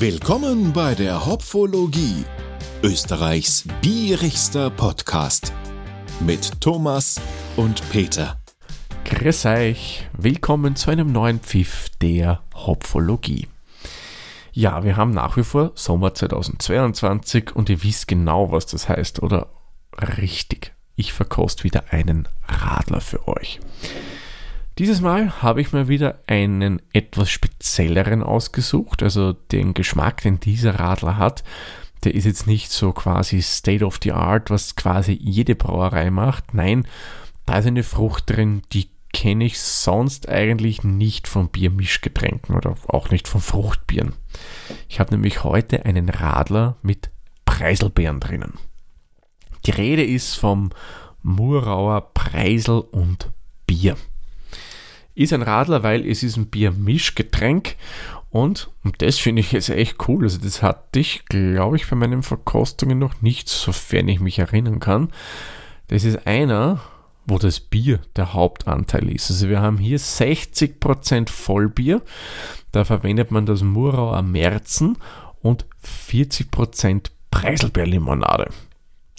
[0.00, 2.24] Willkommen bei der Hopfologie,
[2.84, 5.52] Österreichs bierigster Podcast
[6.20, 7.20] mit Thomas
[7.56, 8.40] und Peter.
[9.04, 13.48] Grüß euch, willkommen zu einem neuen Pfiff der Hopfologie.
[14.52, 19.20] Ja, wir haben nach wie vor Sommer 2022 und ihr wisst genau, was das heißt,
[19.20, 19.48] oder?
[20.16, 23.58] Richtig, ich verkost wieder einen Radler für euch.
[24.78, 29.02] Dieses Mal habe ich mir wieder einen etwas spezielleren ausgesucht.
[29.02, 31.42] Also den Geschmack, den dieser Radler hat,
[32.04, 36.54] der ist jetzt nicht so quasi State of the Art, was quasi jede Brauerei macht.
[36.54, 36.86] Nein,
[37.44, 43.10] da ist eine Frucht drin, die kenne ich sonst eigentlich nicht von Biermischgetränken oder auch
[43.10, 44.14] nicht von Fruchtbieren.
[44.88, 47.10] Ich habe nämlich heute einen Radler mit
[47.46, 48.52] Preiselbeeren drinnen.
[49.66, 50.70] Die Rede ist vom
[51.24, 53.32] Murauer Preisel und
[53.66, 53.96] Bier
[55.18, 57.76] ist ein Radler, weil es ist ein Biermischgetränk
[58.30, 60.24] und, und das finde ich jetzt echt cool.
[60.24, 64.80] Also das hatte ich, glaube ich, bei meinen Verkostungen noch nicht, sofern ich mich erinnern
[64.80, 65.10] kann.
[65.88, 66.80] Das ist einer,
[67.26, 69.30] wo das Bier der Hauptanteil ist.
[69.30, 72.02] Also wir haben hier 60% Vollbier.
[72.72, 74.98] Da verwendet man das Murauer Merzen
[75.40, 78.50] und 40% Preiselbeerlimonade.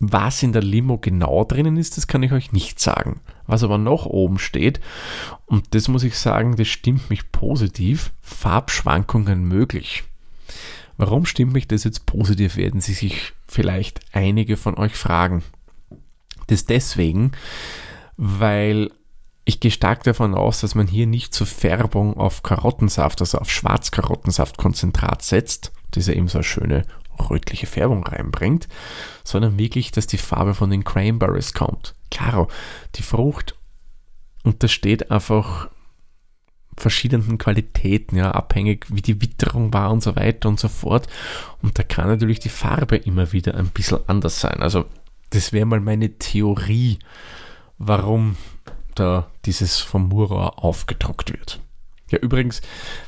[0.00, 3.20] Was in der Limo genau drinnen ist, das kann ich euch nicht sagen.
[3.46, 4.80] Was aber noch oben steht,
[5.46, 10.04] und das muss ich sagen, das stimmt mich positiv, Farbschwankungen möglich.
[10.98, 15.42] Warum stimmt mich das jetzt positiv, werden Sie sich vielleicht einige von euch fragen.
[16.46, 17.32] Das deswegen,
[18.16, 18.90] weil
[19.44, 23.50] ich gehe stark davon aus, dass man hier nicht zur Färbung auf Karottensaft, also auf
[23.50, 25.72] Schwarzkarottensaftkonzentrat setzt.
[25.92, 26.82] Das ist ja eben so eine schöne
[27.18, 28.68] rötliche Färbung reinbringt,
[29.24, 31.94] sondern wirklich, dass die Farbe von den Cranberries kommt.
[32.10, 32.48] Klaro,
[32.94, 33.54] die Frucht
[34.42, 35.68] untersteht einfach
[36.76, 41.08] verschiedenen Qualitäten, ja, abhängig wie die Witterung war und so weiter und so fort.
[41.62, 44.62] Und da kann natürlich die Farbe immer wieder ein bisschen anders sein.
[44.62, 44.84] Also
[45.30, 46.98] das wäre mal meine Theorie,
[47.78, 48.36] warum
[48.94, 51.60] da dieses vom Murau aufgedruckt wird.
[52.10, 52.60] Ja, übrigens,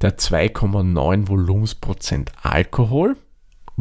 [0.00, 3.16] der 2,9 Volumensprozent Alkohol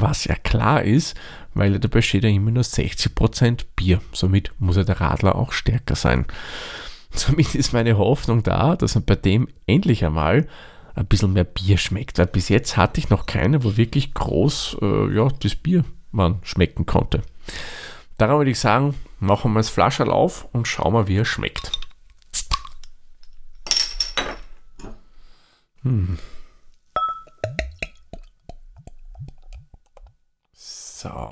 [0.02, 1.16] was ja klar ist,
[1.54, 4.02] weil dabei steht ja immer nur 60% Bier.
[4.12, 6.26] Somit muss ja der Radler auch stärker sein.
[7.12, 10.48] Somit ist meine Hoffnung da, dass er bei dem endlich einmal
[10.96, 12.18] ein bisschen mehr Bier schmeckt.
[12.18, 16.40] Weil bis jetzt hatte ich noch keine, wo wirklich groß äh, ja, das Bier man
[16.44, 17.22] schmecken konnte.
[18.18, 21.72] Darum würde ich sagen, machen wir das Flascherl auf und schauen wir, wie er schmeckt.
[25.84, 26.20] Hm.
[31.02, 31.32] So.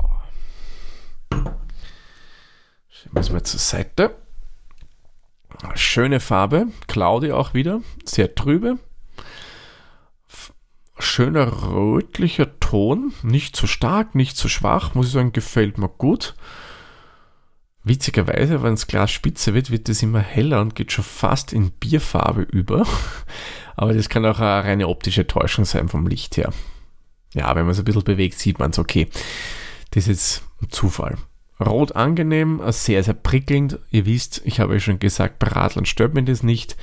[2.87, 4.15] Schieben wir es mal zur Seite.
[5.75, 8.77] Schöne Farbe, Claudi auch wieder, sehr trübe.
[10.99, 16.35] Schöner rötlicher Ton, nicht zu stark, nicht zu schwach, muss ich sagen, gefällt mir gut.
[17.83, 21.71] Witzigerweise, wenn das Glas spitze wird, wird es immer heller und geht schon fast in
[21.71, 22.85] Bierfarbe über.
[23.75, 26.53] Aber das kann auch eine reine optische Täuschung sein vom Licht her
[27.37, 29.07] ja, wenn man es ein bisschen bewegt, sieht man es, okay.
[29.91, 31.17] Das ist jetzt ein Zufall.
[31.59, 33.79] Rot angenehm, sehr, sehr prickelnd.
[33.89, 36.77] Ihr wisst, ich habe ja schon gesagt, bei stört mir das nicht.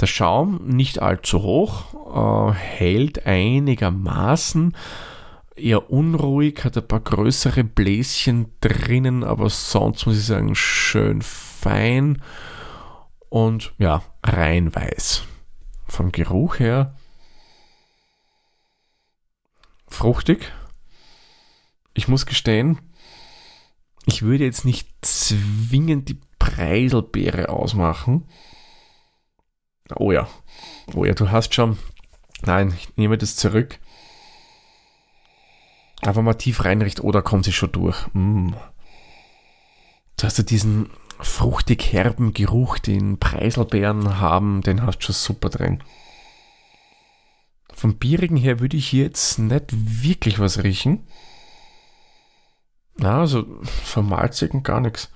[0.00, 4.76] Der Schaum nicht allzu hoch, äh, hält einigermaßen,
[5.56, 12.20] eher unruhig, hat ein paar größere Bläschen drinnen, aber sonst muss ich sagen, schön fein
[13.30, 15.24] und ja, rein weiß.
[15.88, 16.95] Vom Geruch her
[19.88, 20.52] fruchtig.
[21.94, 22.78] Ich muss gestehen,
[24.06, 28.28] ich würde jetzt nicht zwingend die Preiselbeere ausmachen.
[29.94, 30.28] Oh ja,
[30.94, 31.78] oh ja, du hast schon.
[32.42, 33.78] Nein, ich nehme das zurück.
[36.02, 38.06] Aber mal tief reinricht, oder oh, kommt sie schon durch.
[38.12, 38.50] Mm.
[40.16, 45.48] Du hast ja diesen fruchtig herben Geruch, den Preiselbeeren haben, den hast du schon super
[45.48, 45.82] drin.
[47.76, 51.06] Vom Bierigen her würde ich hier jetzt nicht wirklich was riechen.
[52.96, 53.44] Na, also
[53.84, 55.12] vom Malzigen gar nichts.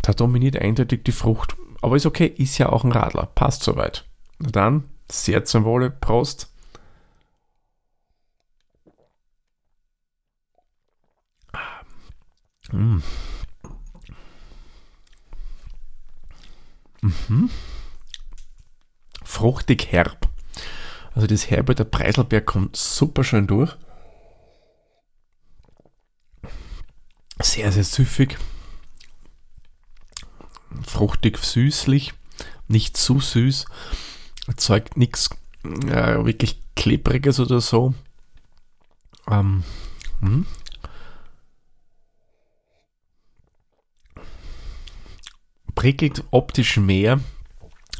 [0.00, 1.54] Da dominiert eindeutig die Frucht.
[1.82, 3.26] Aber ist okay, ist ja auch ein Radler.
[3.26, 4.06] Passt soweit.
[4.38, 6.50] Na dann, sehr zum Wohle, Prost.
[12.72, 13.02] Mm.
[17.02, 17.50] Mhm.
[19.22, 20.33] Fruchtig herb.
[21.14, 23.76] Also das Herbe der Preiselberg kommt super schön durch.
[27.40, 28.36] Sehr, sehr süffig.
[30.82, 32.14] Fruchtig, süßlich.
[32.66, 33.66] Nicht zu süß.
[34.48, 35.30] Erzeugt nichts
[35.64, 37.94] äh, wirklich Klebriges oder so.
[39.30, 39.62] Ähm,
[40.20, 40.46] hm?
[45.74, 47.20] Prickelt optisch mehr,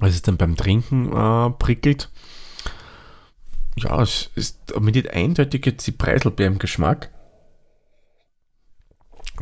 [0.00, 2.10] als es dann beim Trinken äh, prickelt.
[3.76, 7.10] Ja, es ist mit nicht eindeutig jetzt die Preiselbeer im Geschmack.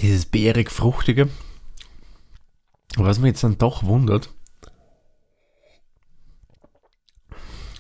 [0.00, 1.28] Dieses beerig-fruchtige.
[2.96, 4.30] Was mich jetzt dann doch wundert,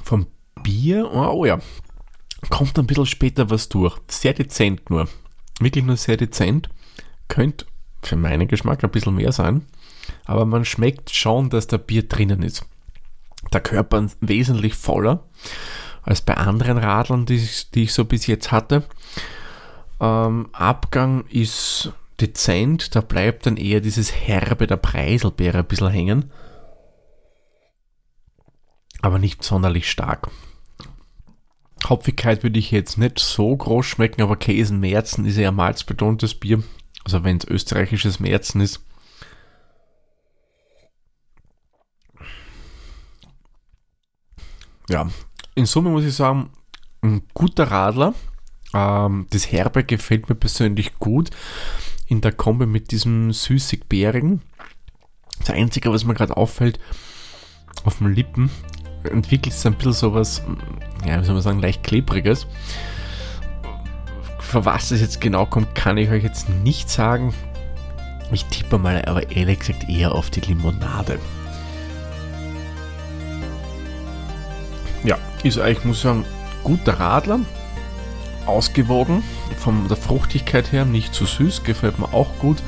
[0.02, 0.26] vom
[0.62, 1.58] Bier, oh, ja,
[2.50, 3.98] kommt ein bisschen später was durch.
[4.08, 5.08] Sehr dezent nur.
[5.60, 6.68] Wirklich nur sehr dezent.
[7.28, 7.66] Könnte
[8.02, 9.66] für meinen Geschmack ein bisschen mehr sein.
[10.24, 12.64] Aber man schmeckt schon, dass da Bier drinnen ist.
[13.52, 15.28] Der Körper wesentlich voller
[16.02, 18.84] als bei anderen Radlern, die ich, die ich so bis jetzt hatte.
[20.00, 26.30] Ähm, Abgang ist dezent, da bleibt dann eher dieses Herbe der Preiselbeere ein bisschen hängen.
[29.00, 30.30] Aber nicht sonderlich stark.
[31.88, 36.62] Hopfigkeit würde ich jetzt nicht so groß schmecken, aber Käsen Märzen ist eher malzbetontes Bier.
[37.04, 38.80] Also wenn es österreichisches Märzen ist.
[44.88, 45.08] Ja,
[45.54, 46.50] in Summe muss ich sagen,
[47.02, 48.14] ein guter Radler.
[48.74, 51.30] Ähm, das Herbe gefällt mir persönlich gut.
[52.06, 54.42] In der Kombi mit diesem süßig-bärigen.
[55.40, 56.78] Das Einzige, was mir gerade auffällt,
[57.84, 58.50] auf den Lippen
[59.04, 60.42] entwickelt es ein bisschen sowas,
[61.04, 62.46] ja, wie soll man sagen, leicht klebriges.
[64.38, 67.34] Für was es jetzt genau kommt, kann ich euch jetzt nicht sagen.
[68.30, 71.18] Ich tippe mal aber ehrlich gesagt eher auf die Limonade.
[75.04, 76.24] Ja, ist eigentlich, muss ich sagen,
[76.62, 77.40] guter Radler.
[78.46, 79.22] Ausgewogen,
[79.58, 82.58] von der Fruchtigkeit her, nicht zu süß, gefällt mir auch gut.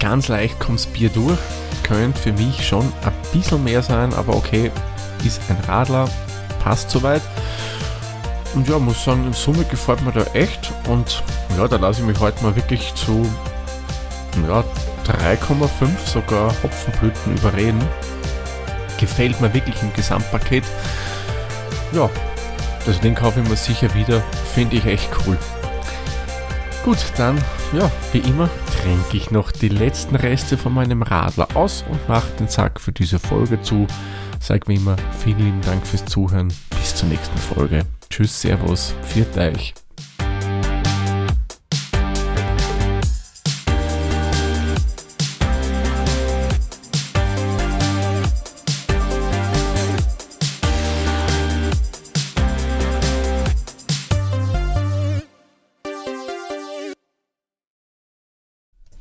[0.00, 1.38] Ganz leicht kommt das Bier durch,
[1.84, 4.72] könnte für mich schon ein bisschen mehr sein, aber okay,
[5.24, 6.08] ist ein Radler,
[6.62, 7.22] passt soweit.
[8.54, 10.72] Und ja, muss sagen, in Summe gefällt mir da echt.
[10.88, 11.22] Und
[11.56, 13.28] ja, da lasse ich mich heute mal wirklich zu
[14.46, 14.64] ja,
[15.06, 15.68] 3,5
[16.06, 17.82] sogar Hopfenblüten überreden.
[18.98, 20.64] Gefällt mir wirklich im Gesamtpaket.
[21.92, 22.10] Ja,
[22.86, 24.20] das Ding kaufe ich mir sicher wieder.
[24.54, 25.38] Finde ich echt cool.
[26.84, 27.36] Gut, dann,
[27.72, 28.48] ja, wie immer,
[28.80, 32.92] trinke ich noch die letzten Reste von meinem Radler aus und mache den Sack für
[32.92, 33.86] diese Folge zu.
[34.40, 36.48] Sag wie immer, vielen lieben Dank fürs Zuhören.
[36.70, 37.84] Bis zur nächsten Folge.
[38.08, 39.74] Tschüss, Servus, viert euch.